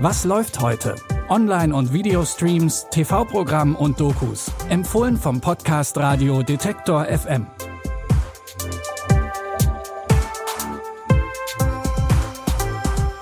Was 0.00 0.24
läuft 0.24 0.60
heute? 0.60 0.94
Online- 1.28 1.74
und 1.74 1.92
Videostreams, 1.92 2.86
TV-Programm 2.88 3.74
und 3.74 3.98
Dokus. 3.98 4.48
Empfohlen 4.68 5.16
vom 5.16 5.40
Podcast 5.40 5.98
Radio 5.98 6.44
Detektor 6.44 7.04
FM. 7.06 7.48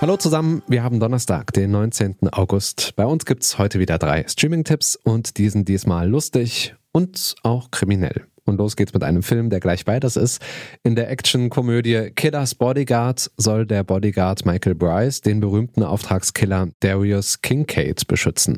Hallo 0.02 0.19
zusammen, 0.19 0.62
wir 0.66 0.83
haben 0.83 1.01
Donnerstag, 1.01 1.51
den 1.55 1.70
19. 1.70 2.29
August. 2.33 2.93
Bei 2.95 3.06
uns 3.06 3.24
gibt's 3.24 3.56
heute 3.56 3.79
wieder 3.79 3.97
drei 3.97 4.27
Streaming-Tipps 4.29 4.97
und 4.97 5.38
diesen 5.38 5.65
diesmal 5.65 6.06
lustig 6.06 6.74
und 6.93 7.37
auch 7.43 7.70
kriminell. 7.70 8.27
Und 8.47 8.59
los 8.59 8.77
geht's 8.77 8.95
mit 8.95 9.03
einem 9.03 9.23
Film, 9.23 9.51
der 9.51 9.61
gleich 9.61 9.85
beides 9.85 10.17
ist. 10.17 10.41
In 10.83 10.95
der 10.95 11.11
Action-Komödie 11.11 12.12
Killers 12.15 12.55
Bodyguard 12.55 13.30
soll 13.37 13.66
der 13.66 13.84
Bodyguard 13.84 14.47
Michael 14.47 14.75
Bryce 14.75 15.20
den 15.20 15.41
berühmten 15.41 15.83
Auftragskiller 15.83 16.69
Darius 16.80 17.43
Kincaid 17.43 18.06
beschützen. 18.06 18.56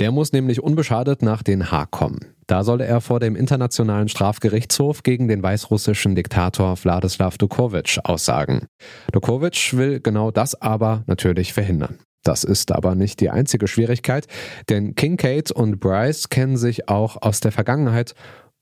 Der 0.00 0.12
muss 0.12 0.32
nämlich 0.32 0.62
unbeschadet 0.62 1.22
nach 1.22 1.42
Den 1.42 1.70
Haag 1.70 1.90
kommen. 1.90 2.20
Da 2.46 2.62
soll 2.62 2.80
er 2.80 3.00
vor 3.00 3.18
dem 3.18 3.34
Internationalen 3.34 4.08
Strafgerichtshof 4.08 5.02
gegen 5.02 5.26
den 5.26 5.42
weißrussischen 5.42 6.14
Diktator 6.14 6.76
Wladislav 6.82 7.38
Dukovic 7.38 7.98
aussagen. 8.04 8.66
Dukovic 9.12 9.76
will 9.76 10.00
genau 10.00 10.30
das 10.30 10.60
aber 10.60 11.02
natürlich 11.06 11.52
verhindern. 11.52 11.98
Das 12.22 12.44
ist 12.44 12.72
aber 12.72 12.94
nicht 12.94 13.20
die 13.20 13.30
einzige 13.30 13.68
Schwierigkeit, 13.68 14.26
denn 14.68 14.94
Kincaid 14.96 15.50
und 15.52 15.78
Bryce 15.78 16.28
kennen 16.28 16.56
sich 16.56 16.88
auch 16.88 17.22
aus 17.22 17.40
der 17.40 17.52
Vergangenheit 17.52 18.14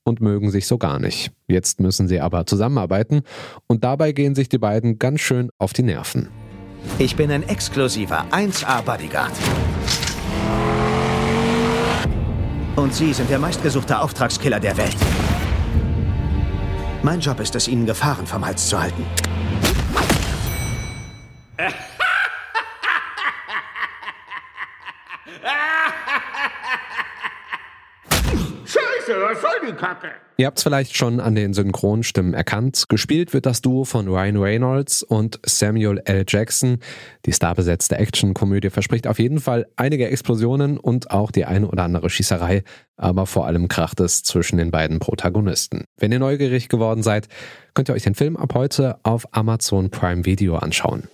und 0.05 0.21
mögen 0.21 0.51
sich 0.51 0.67
so 0.67 0.79
gar 0.79 0.99
nicht. 0.99 1.33
Jetzt 1.49 1.81
müssen 1.81 2.07
sie 2.07 2.21
aber 2.21 2.47
zusammenarbeiten 2.47 3.23
und 3.67 3.83
dabei 3.85 4.13
gehen 4.13 4.35
sich 4.35 4.49
die 4.49 4.59
beiden 4.59 4.99
ganz 4.99 5.21
schön 5.21 5.51
auf 5.59 5.73
die 5.73 5.83
Nerven. 5.83 6.29
Ich 6.99 7.17
bin 7.17 7.31
ein 7.31 7.43
exklusiver 7.49 8.27
1A-Bodyguard. 8.31 9.33
Und 12.77 12.95
Sie 12.95 13.13
sind 13.13 13.31
der 13.31 13.39
meistgesuchte 13.39 13.99
Auftragskiller 13.99 14.61
der 14.61 14.77
Welt. 14.77 14.97
Mein 17.03 17.21
Job 17.21 17.41
ist 17.41 17.55
es, 17.55 17.69
Ihnen 17.69 17.87
Gefahren 17.87 18.27
vom 18.27 18.45
Hals 18.45 18.69
zu 18.69 18.81
halten. 18.81 19.07
Scheiße, 28.67 29.21
was 29.21 29.41
soll 29.41 29.54
die 29.67 29.73
Kacke? 29.73 30.09
Ihr 30.37 30.47
habt 30.47 30.59
es 30.59 30.65
vielleicht 30.65 30.97
schon 30.97 31.21
an 31.21 31.37
den 31.37 31.55
Synchronstimmen 31.55 32.35
erkannt. 32.35 32.87
Gespielt 32.89 33.33
wird 33.33 33.47
das 33.47 33.63
Duo 33.63 33.85
von 33.85 34.09
Ryan 34.09 34.37
Reynolds 34.37 35.05
und 35.05 35.39
Samuel 35.47 36.03
L. 36.05 36.25
Jackson. 36.27 36.79
Die 37.25 37.33
starbesetzte 37.33 37.97
Actionkomödie 37.97 38.71
verspricht 38.71 39.07
auf 39.07 39.21
jeden 39.21 39.39
Fall 39.39 39.67
einige 39.77 40.09
Explosionen 40.09 40.77
und 40.77 41.13
auch 41.13 41.31
die 41.31 41.45
eine 41.45 41.69
oder 41.69 41.85
andere 41.85 42.11
Schießerei, 42.11 42.65
aber 42.97 43.27
vor 43.27 43.47
allem 43.47 43.69
kracht 43.69 44.01
es 44.01 44.25
zwischen 44.25 44.57
den 44.57 44.73
beiden 44.73 44.99
Protagonisten. 44.99 45.85
Wenn 45.99 46.11
ihr 46.11 46.19
neugierig 46.19 46.69
geworden 46.69 47.05
seid, 47.05 47.29
könnt 47.75 47.89
ihr 47.89 47.95
euch 47.95 48.03
den 48.03 48.17
Film 48.17 48.37
ab 48.37 48.55
heute 48.55 48.99
auf 49.05 49.27
Amazon 49.33 49.91
Prime 49.91 50.25
Video 50.25 50.57
anschauen. 50.57 51.05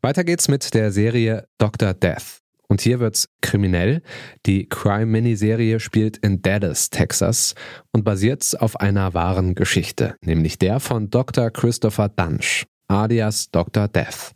Weiter 0.00 0.24
geht's 0.24 0.48
mit 0.48 0.72
der 0.72 0.92
Serie 0.92 1.46
Dr. 1.58 1.92
Death. 1.92 2.43
Und 2.68 2.80
hier 2.80 3.00
wird's 3.00 3.28
kriminell. 3.40 4.02
Die 4.46 4.68
Crime-Miniserie 4.68 5.80
spielt 5.80 6.16
in 6.18 6.42
Dallas, 6.42 6.90
Texas 6.90 7.54
und 7.92 8.04
basiert 8.04 8.60
auf 8.60 8.80
einer 8.80 9.14
wahren 9.14 9.54
Geschichte, 9.54 10.16
nämlich 10.24 10.58
der 10.58 10.80
von 10.80 11.10
Dr. 11.10 11.50
Christopher 11.50 12.08
Dunch, 12.08 12.64
alias 12.88 13.50
Dr. 13.50 13.88
Death. 13.88 14.32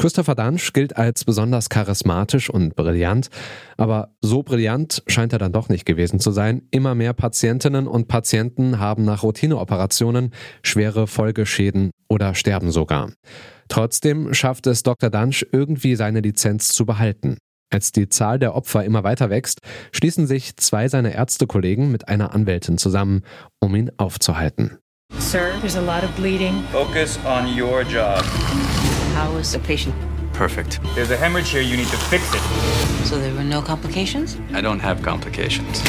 Christopher 0.00 0.34
Dunch 0.34 0.72
gilt 0.72 0.96
als 0.96 1.26
besonders 1.26 1.68
charismatisch 1.68 2.48
und 2.48 2.74
brillant, 2.74 3.28
aber 3.76 4.14
so 4.22 4.42
brillant 4.42 5.02
scheint 5.06 5.34
er 5.34 5.38
dann 5.38 5.52
doch 5.52 5.68
nicht 5.68 5.84
gewesen 5.84 6.20
zu 6.20 6.30
sein. 6.30 6.62
Immer 6.70 6.94
mehr 6.94 7.12
Patientinnen 7.12 7.86
und 7.86 8.08
Patienten 8.08 8.78
haben 8.78 9.04
nach 9.04 9.22
Routineoperationen 9.22 10.32
schwere 10.62 11.06
Folgeschäden 11.06 11.90
oder 12.08 12.34
sterben 12.34 12.70
sogar. 12.70 13.12
Trotzdem 13.68 14.32
schafft 14.32 14.66
es 14.68 14.82
Dr. 14.82 15.10
Dunch 15.10 15.46
irgendwie 15.52 15.96
seine 15.96 16.20
Lizenz 16.20 16.68
zu 16.68 16.86
behalten. 16.86 17.36
Als 17.72 17.92
die 17.92 18.08
Zahl 18.08 18.40
der 18.40 18.56
Opfer 18.56 18.84
immer 18.84 19.04
weiter 19.04 19.30
wächst, 19.30 19.60
schließen 19.92 20.26
sich 20.26 20.56
zwei 20.56 20.88
seiner 20.88 21.12
Ärztekollegen 21.12 21.92
mit 21.92 22.08
einer 22.08 22.34
Anwältin 22.34 22.78
zusammen, 22.78 23.22
um 23.60 23.76
ihn 23.76 23.92
aufzuhalten. 23.96 24.78
Sir, 25.18 25.52
there's 25.60 25.76
a 25.76 25.80
lot 25.80 26.02
of 26.02 26.10
bleeding. 26.16 26.64
Focus 26.72 27.18
on 27.24 27.46
your 27.46 27.82
job. 27.84 28.24
How 29.16 29.38
is 29.38 29.52
the 29.52 29.58
patient? 29.60 29.94
Perfect. 30.32 30.80
There's 30.96 31.12
a 31.12 31.16
hemorrhage 31.16 31.50
here. 31.50 31.62
You 31.62 31.76
need 31.76 31.88
to 31.90 31.96
fix 31.96 32.24
it. 32.34 32.40
So 33.06 33.18
there 33.18 33.32
were 33.34 33.44
no 33.44 33.62
complications? 33.62 34.36
I 34.52 34.60
don't 34.60 34.80
have 34.80 35.02
complications. 35.02 35.80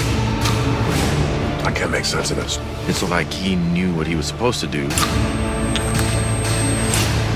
I 1.65 1.71
can't 1.73 1.91
make 1.91 2.05
sense 2.05 2.31
of 2.31 2.37
this. 2.37 2.59
It's 2.87 3.01
like 3.09 3.31
he 3.31 3.55
knew 3.55 3.91
what 3.95 4.05
he 4.05 4.15
was 4.15 4.27
supposed 4.27 4.59
to 4.61 4.67
do. 4.67 4.87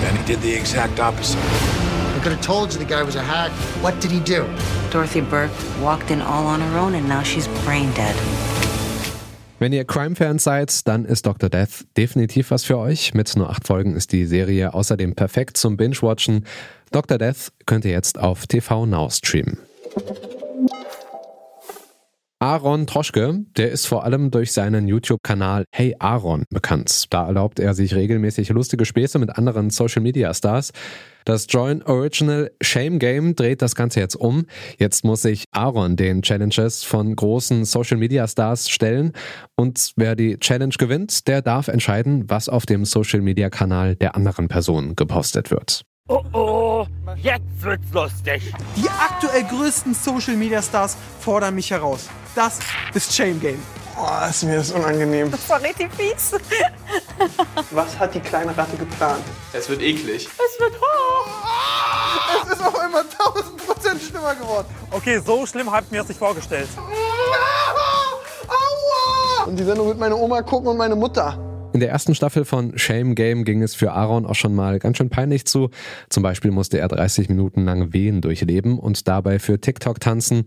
Then 0.01 0.15
he 0.15 0.23
did 0.25 0.41
the 0.41 0.53
exact 0.53 0.99
opposite. 0.99 1.39
I 2.25 2.27
could 2.27 2.37
have 2.37 2.47
told 2.47 2.73
you 2.73 2.79
the 2.79 2.85
guy 2.85 3.03
was 3.03 3.15
a 3.15 3.21
hack. 3.21 3.51
What 3.83 4.01
did 4.01 4.09
he 4.09 4.19
do? 4.19 4.47
Dorothy 4.89 5.21
Burke 5.21 5.51
walked 5.79 6.09
in 6.09 6.21
all 6.21 6.47
on 6.47 6.59
her 6.59 6.79
own 6.79 6.95
and 6.95 7.07
now 7.07 7.21
she's 7.21 7.47
brain 7.63 7.93
dead. 7.93 8.15
Wenn 9.59 9.71
ihr 9.73 9.85
Crime-Fans 9.85 10.43
seid, 10.43 10.87
dann 10.87 11.05
ist 11.05 11.27
Dr. 11.27 11.49
Death 11.49 11.85
definitiv 11.95 12.49
was 12.49 12.63
für 12.63 12.79
euch. 12.79 13.13
Mit 13.13 13.35
nur 13.35 13.51
acht 13.51 13.67
Folgen 13.67 13.95
ist 13.95 14.11
die 14.11 14.25
Serie 14.25 14.73
außerdem 14.73 15.13
perfekt 15.13 15.57
zum 15.57 15.77
Binge-Watchen. 15.77 16.47
Dr. 16.91 17.19
Death 17.19 17.51
könnt 17.67 17.85
ihr 17.85 17.91
jetzt 17.91 18.17
auf 18.17 18.47
TV 18.47 18.87
Now 18.87 19.07
streamen. 19.11 19.59
Aaron 22.45 22.85
Troschke, 22.85 23.43
der 23.57 23.71
ist 23.71 23.87
vor 23.87 24.03
allem 24.03 24.29
durch 24.29 24.51
seinen 24.51 24.87
YouTube-Kanal 24.87 25.65
Hey 25.71 25.95
Aaron 25.97 26.43
bekannt. 26.51 27.05
Da 27.11 27.25
erlaubt 27.25 27.59
er 27.59 27.73
sich 27.73 27.95
regelmäßig 27.95 28.49
lustige 28.49 28.85
Späße 28.85 29.17
mit 29.17 29.35
anderen 29.35 29.71
Social-Media-Stars. 29.71 30.71
Das 31.25 31.47
Join 31.49 31.81
Original 31.81 32.51
Shame 32.61 32.99
Game 32.99 33.33
dreht 33.33 33.63
das 33.63 33.73
Ganze 33.73 33.99
jetzt 33.99 34.13
um. 34.13 34.45
Jetzt 34.77 35.03
muss 35.03 35.23
sich 35.23 35.45
Aaron 35.53 35.95
den 35.95 36.21
Challenges 36.21 36.83
von 36.83 37.15
großen 37.15 37.65
Social 37.65 37.97
Media 37.97 38.27
Stars 38.27 38.69
stellen. 38.69 39.13
Und 39.55 39.93
wer 39.95 40.15
die 40.15 40.37
Challenge 40.37 40.75
gewinnt, 40.77 41.27
der 41.27 41.41
darf 41.41 41.67
entscheiden, 41.67 42.25
was 42.29 42.47
auf 42.47 42.67
dem 42.67 42.85
Social 42.85 43.21
Media 43.21 43.49
Kanal 43.49 43.95
der 43.95 44.15
anderen 44.15 44.49
Person 44.49 44.95
gepostet 44.95 45.49
wird. 45.49 45.81
Oh 46.07 46.23
oh, 46.33 46.85
jetzt 47.15 47.63
wird's 47.63 47.91
lustig. 47.91 48.53
Die 48.75 48.87
aktuell 48.87 49.45
größten 49.45 49.95
Social 49.95 50.35
Media 50.35 50.61
Stars 50.61 50.95
fordern 51.19 51.55
mich 51.55 51.71
heraus. 51.71 52.07
Das 52.35 52.59
ist 52.93 53.15
Shame 53.15 53.39
Game. 53.39 53.59
Oh, 53.97 54.29
ist 54.29 54.43
mir 54.43 54.57
das 54.57 54.69
unangenehm. 54.71 55.31
Das 55.31 55.49
war 55.49 55.61
richtig 55.63 55.89
fies. 55.93 56.33
Was 57.71 57.97
hat 57.97 58.13
die 58.13 58.19
kleine 58.19 58.55
Ratte 58.57 58.75
geplant? 58.75 59.23
Es 59.53 59.69
wird 59.69 59.81
eklig. 59.81 60.27
Es 60.27 60.59
wird 60.59 60.73
hoch. 60.73 61.27
Es 62.43 62.51
ist 62.51 62.61
auf 62.61 62.77
einmal 62.77 63.03
1000 63.03 63.57
Prozent 63.65 64.01
schlimmer 64.01 64.35
geworden. 64.35 64.67
Okay, 64.91 65.21
so 65.25 65.45
schlimm 65.45 65.71
habt 65.71 65.89
mir 65.93 65.99
das 65.99 66.09
nicht 66.09 66.17
vorgestellt. 66.17 66.67
Aua! 68.49 69.45
Und 69.45 69.57
die 69.57 69.63
Sendung 69.63 69.87
wird 69.87 69.97
meine 69.97 70.17
Oma 70.17 70.41
gucken 70.41 70.67
und 70.67 70.75
meine 70.75 70.97
Mutter. 70.97 71.39
In 71.71 71.79
der 71.79 71.89
ersten 71.89 72.15
Staffel 72.15 72.43
von 72.45 72.77
Shame 72.77 73.15
Game 73.15 73.43
ging 73.43 73.61
es 73.61 73.75
für 73.75 73.91
Aaron 73.91 74.25
auch 74.25 74.35
schon 74.35 74.55
mal 74.55 74.79
ganz 74.79 74.97
schön 74.97 75.09
peinlich 75.09 75.45
zu. 75.45 75.69
Zum 76.09 76.23
Beispiel 76.23 76.51
musste 76.51 76.79
er 76.79 76.87
30 76.87 77.29
Minuten 77.29 77.65
lang 77.65 77.93
Wehen 77.93 78.21
durchleben 78.21 78.79
und 78.79 79.07
dabei 79.07 79.39
für 79.39 79.59
TikTok 79.59 79.99
tanzen 79.99 80.45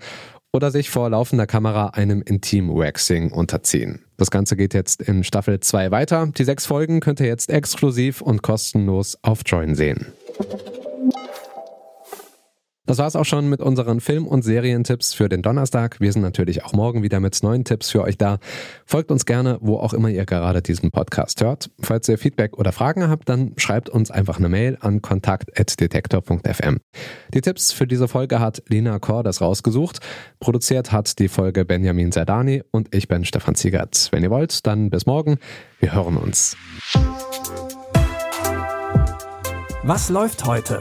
oder 0.53 0.71
sich 0.71 0.91
vor 0.91 1.11
laufender 1.11 1.47
Kamera 1.47 1.89
einem 1.89 2.23
Intim-Waxing 2.23 3.33
unterziehen. 3.33 4.05
Das 4.17 4.31
Ganze 4.31 4.57
geht 4.57 4.75
jetzt 4.75 5.03
in 5.03 5.23
Staffel 5.25 5.61
2 5.61 5.91
weiter. 5.91 6.27
Die 6.37 6.45
sechs 6.45 6.67
Folgen 6.67 7.01
könnt 7.01 7.21
ihr 7.21 7.27
jetzt 7.27 7.51
exklusiv 7.51 8.21
und 8.21 8.43
kostenlos 8.43 9.19
auf 9.23 9.43
Join 9.47 9.75
sehen. 9.75 10.07
Das 12.89 12.97
war's 12.97 13.17
auch 13.17 13.27
schon 13.27 13.51
mit 13.51 13.61
unseren 13.61 14.01
Film- 14.01 14.27
und 14.27 14.41
Serientipps 14.41 15.13
für 15.13 15.29
den 15.29 15.43
Donnerstag. 15.43 16.01
Wir 16.01 16.11
sind 16.11 16.23
natürlich 16.23 16.65
auch 16.65 16.73
morgen 16.73 17.03
wieder 17.03 17.21
mit 17.21 17.43
neuen 17.43 17.63
Tipps 17.63 17.91
für 17.91 18.03
euch 18.03 18.17
da. 18.17 18.39
Folgt 18.87 19.11
uns 19.11 19.27
gerne, 19.27 19.59
wo 19.61 19.77
auch 19.77 19.93
immer 19.93 20.09
ihr 20.09 20.25
gerade 20.25 20.63
diesen 20.63 20.91
Podcast 20.91 21.43
hört. 21.43 21.71
Falls 21.81 22.09
ihr 22.09 22.17
Feedback 22.17 22.57
oder 22.57 22.73
Fragen 22.73 23.07
habt, 23.11 23.29
dann 23.29 23.53
schreibt 23.59 23.91
uns 23.91 24.11
einfach 24.11 24.39
eine 24.39 24.49
Mail 24.49 24.79
an 24.81 25.03
kontakt.detektor.fm. 25.03 26.79
Die 27.35 27.43
Tipps 27.43 27.73
für 27.73 27.87
diese 27.87 28.09
Folge 28.09 28.41
hat 28.41 28.63
Lina 28.69 28.99
Kordes 28.99 29.43
rausgesucht. 29.43 29.99
Produziert 30.41 30.91
hat 30.91 31.19
die 31.19 31.29
Folge 31.29 31.67
Benjamin 31.67 32.11
Zerdani 32.11 32.63
und 32.71 32.95
ich 32.95 33.07
bin 33.07 33.27
Stefan 33.27 33.55
Ziegert. 33.55 34.09
Wenn 34.13 34.23
ihr 34.23 34.31
wollt, 34.31 34.67
dann 34.67 34.89
bis 34.89 35.05
morgen. 35.05 35.37
Wir 35.79 35.93
hören 35.93 36.17
uns. 36.17 36.57
Was 39.83 40.09
läuft 40.09 40.47
heute? 40.47 40.81